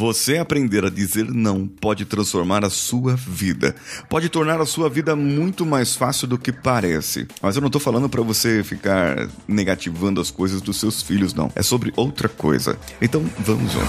[0.00, 3.76] Você aprender a dizer não pode transformar a sua vida.
[4.08, 7.28] Pode tornar a sua vida muito mais fácil do que parece.
[7.42, 11.52] Mas eu não tô falando para você ficar negativando as coisas dos seus filhos, não.
[11.54, 12.78] É sobre outra coisa.
[12.98, 13.88] Então vamos juntos.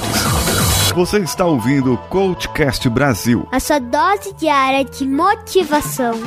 [0.94, 3.48] Você está ouvindo o Coachcast Brasil.
[3.50, 6.20] A sua dose diária de motivação.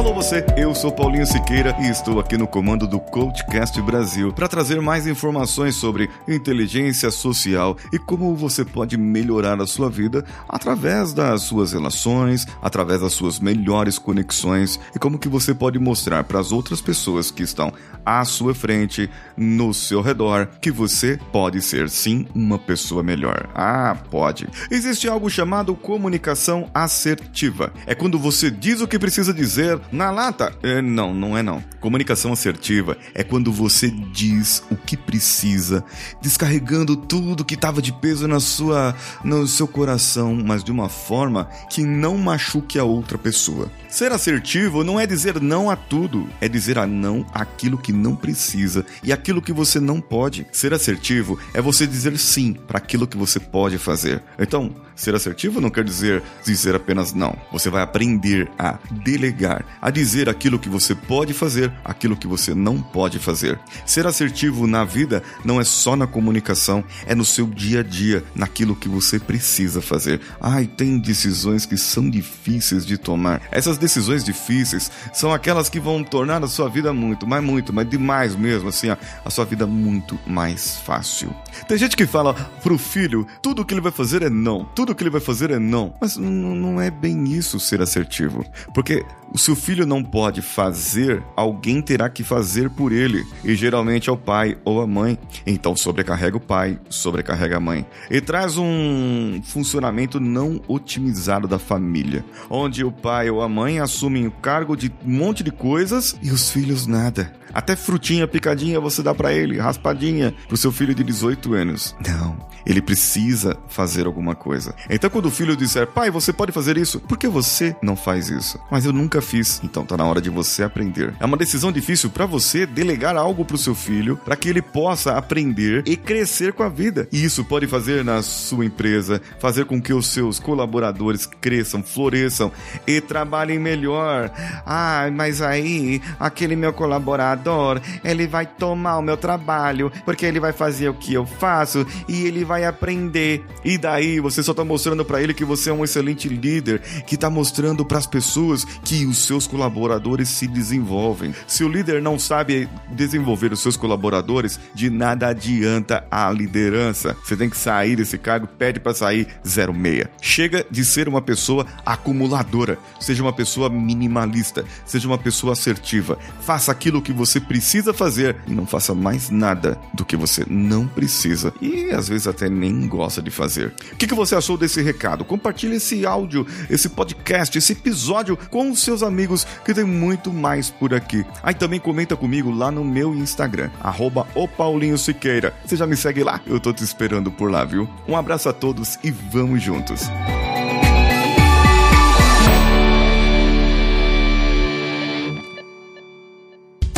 [0.00, 4.48] Alô você, eu sou Paulinho Siqueira e estou aqui no comando do Coachcast Brasil para
[4.48, 11.12] trazer mais informações sobre inteligência social e como você pode melhorar a sua vida através
[11.12, 16.40] das suas relações, através das suas melhores conexões e como que você pode mostrar para
[16.40, 17.70] as outras pessoas que estão
[18.02, 23.50] à sua frente, no seu redor, que você pode ser sim uma pessoa melhor.
[23.54, 24.48] Ah, pode.
[24.70, 27.70] Existe algo chamado comunicação assertiva.
[27.86, 30.52] É quando você diz o que precisa dizer na lata?
[30.62, 31.62] É, não, não é não.
[31.80, 35.84] Comunicação assertiva é quando você diz o que precisa,
[36.20, 41.48] descarregando tudo que estava de peso na sua, no seu coração, mas de uma forma
[41.70, 43.70] que não machuque a outra pessoa.
[43.88, 48.14] Ser assertivo não é dizer não a tudo, é dizer a não aquilo que não
[48.14, 50.46] precisa e aquilo que você não pode.
[50.52, 54.22] Ser assertivo é você dizer sim para aquilo que você pode fazer.
[54.38, 57.34] Então, ser assertivo não quer dizer dizer apenas não.
[57.50, 62.54] Você vai aprender a delegar, a dizer aquilo que você pode fazer, aquilo que você
[62.54, 63.58] não pode fazer.
[63.86, 68.22] Ser assertivo na vida não é só na comunicação, é no seu dia a dia,
[68.34, 70.20] naquilo que você precisa fazer.
[70.40, 73.40] Ai, tem decisões que são difíceis de tomar.
[73.50, 77.88] Essas decisões difíceis são aquelas que vão tornar a sua vida muito, mas muito, mas
[77.88, 81.34] demais mesmo, assim, a, a sua vida muito mais fácil.
[81.66, 85.02] Tem gente que fala pro filho, tudo que ele vai fazer é não, tudo que
[85.02, 85.94] ele vai fazer é não.
[86.00, 88.44] Mas não é bem isso ser assertivo.
[88.74, 93.24] Porque se o filho não pode fazer, alguém terá que fazer por ele.
[93.44, 95.18] E geralmente é o pai ou a mãe.
[95.46, 97.86] Então sobrecarrega o pai, sobrecarrega a mãe.
[98.10, 104.26] E traz um funcionamento não otimizado da família, onde o pai ou a mãe assumem
[104.26, 107.32] o cargo de um monte de coisas e os filhos nada.
[107.52, 111.96] Até frutinha picadinha você dá para ele, raspadinha, pro seu filho de 18 anos.
[112.06, 114.74] Não, ele precisa fazer alguma coisa.
[114.88, 118.28] Então quando o filho disser, pai, você pode fazer isso, por que você não faz
[118.28, 118.58] isso?
[118.70, 121.14] Mas eu nunca fiz, então tá na hora de você aprender.
[121.20, 125.12] É uma decisão difícil para você delegar algo pro seu filho, para que ele possa
[125.12, 127.08] aprender e crescer com a vida.
[127.12, 132.52] E isso pode fazer na sua empresa, fazer com que os seus colaboradores cresçam, floresçam
[132.86, 134.30] e trabalhem melhor.
[134.64, 140.52] Ah, mas aí aquele meu colaborador ele vai tomar o meu trabalho, porque ele vai
[140.52, 143.44] fazer o que eu faço e ele vai aprender.
[143.64, 147.16] E daí você só tá mostrando para ele que você é um excelente líder, que
[147.16, 151.34] tá mostrando para as pessoas que os seus colaboradores se desenvolvem.
[151.46, 157.16] Se o líder não sabe desenvolver os seus colaboradores, de nada adianta a liderança.
[157.24, 160.06] Você tem que sair desse cargo, pede para sair 06.
[160.20, 166.18] Chega de ser uma pessoa acumuladora, seja uma pessoa minimalista, seja uma pessoa assertiva.
[166.40, 170.44] Faça aquilo que você você precisa fazer e não faça mais nada do que você
[170.48, 173.72] não precisa e às vezes até nem gosta de fazer.
[173.92, 175.24] O que, que você achou desse recado?
[175.24, 180.70] Compartilhe esse áudio, esse podcast, esse episódio com os seus amigos que tem muito mais
[180.70, 181.24] por aqui.
[181.42, 184.26] Aí também comenta comigo lá no meu Instagram, arroba
[184.56, 185.54] Paulinho Siqueira.
[185.64, 186.40] Você já me segue lá?
[186.46, 187.88] Eu tô te esperando por lá, viu?
[188.06, 190.08] Um abraço a todos e vamos juntos!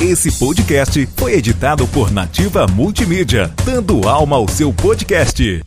[0.02, 5.62] Esse podcast foi editado por Nativa Multimídia, dando alma ao seu podcast.